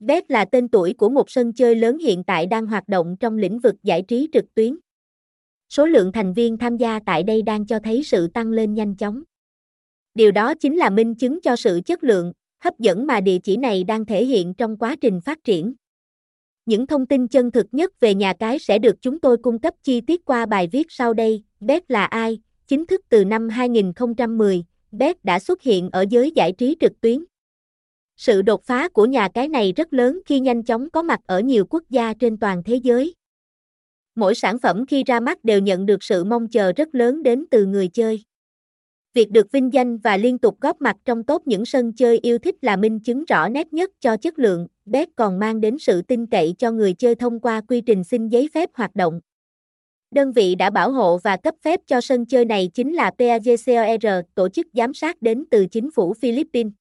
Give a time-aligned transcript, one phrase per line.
[0.00, 3.38] Bet là tên tuổi của một sân chơi lớn hiện tại đang hoạt động trong
[3.38, 4.78] lĩnh vực giải trí trực tuyến.
[5.68, 8.96] Số lượng thành viên tham gia tại đây đang cho thấy sự tăng lên nhanh
[8.96, 9.22] chóng.
[10.14, 13.56] Điều đó chính là minh chứng cho sự chất lượng, hấp dẫn mà địa chỉ
[13.56, 15.74] này đang thể hiện trong quá trình phát triển.
[16.66, 19.74] Những thông tin chân thực nhất về nhà cái sẽ được chúng tôi cung cấp
[19.82, 21.42] chi tiết qua bài viết sau đây.
[21.60, 22.40] Bet là ai?
[22.66, 27.24] Chính thức từ năm 2010, Bet đã xuất hiện ở giới giải trí trực tuyến.
[28.20, 31.40] Sự đột phá của nhà cái này rất lớn khi nhanh chóng có mặt ở
[31.40, 33.14] nhiều quốc gia trên toàn thế giới.
[34.14, 37.44] Mỗi sản phẩm khi ra mắt đều nhận được sự mong chờ rất lớn đến
[37.50, 38.24] từ người chơi.
[39.14, 42.38] Việc được vinh danh và liên tục góp mặt trong top những sân chơi yêu
[42.38, 46.02] thích là minh chứng rõ nét nhất cho chất lượng, Bet còn mang đến sự
[46.02, 49.20] tin cậy cho người chơi thông qua quy trình xin giấy phép hoạt động.
[50.10, 54.24] Đơn vị đã bảo hộ và cấp phép cho sân chơi này chính là PAGCOR,
[54.34, 56.72] tổ chức giám sát đến từ chính phủ Philippines.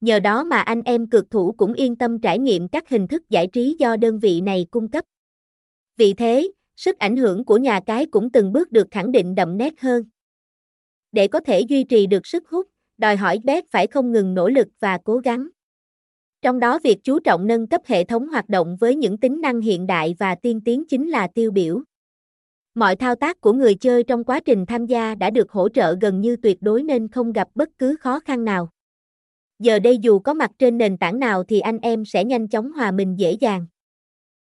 [0.00, 3.30] Nhờ đó mà anh em cực thủ cũng yên tâm trải nghiệm các hình thức
[3.30, 5.04] giải trí do đơn vị này cung cấp.
[5.96, 9.58] Vì thế, sức ảnh hưởng của nhà cái cũng từng bước được khẳng định đậm
[9.58, 10.04] nét hơn.
[11.12, 12.66] Để có thể duy trì được sức hút,
[12.98, 15.48] đòi hỏi Bet phải không ngừng nỗ lực và cố gắng.
[16.42, 19.60] Trong đó việc chú trọng nâng cấp hệ thống hoạt động với những tính năng
[19.60, 21.82] hiện đại và tiên tiến chính là tiêu biểu.
[22.74, 25.96] Mọi thao tác của người chơi trong quá trình tham gia đã được hỗ trợ
[26.00, 28.68] gần như tuyệt đối nên không gặp bất cứ khó khăn nào.
[29.58, 32.72] Giờ đây dù có mặt trên nền tảng nào thì anh em sẽ nhanh chóng
[32.72, 33.66] hòa mình dễ dàng.